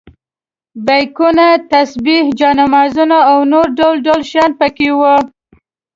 بیکونه، 0.85 1.47
تسبیح، 1.71 2.23
جاینمازونه 2.39 3.17
او 3.31 3.37
نور 3.51 3.67
ډول 3.77 3.95
ډول 4.05 4.21
شیان 4.29 4.51
په 4.59 4.67
کې 4.75 4.87
وو. 4.99 5.15